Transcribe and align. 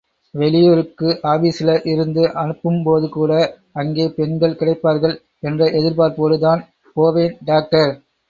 வெளியூருக்கு 0.35 1.09
ஆபீஸ்ல 1.31 1.73
இருந்து 1.85 2.23
அனுப்பும்போதுகூட, 2.35 3.33
அங்கே 3.73 4.05
பெண்கள் 4.11 4.57
கிடைப்பார்கள் 4.59 5.15
என்கிற 5.41 5.67
எதிர்பார்ப்போடு 5.79 6.37
தான் 6.39 6.63
போவேன் 6.97 7.35
டாக்டர். 7.45 7.91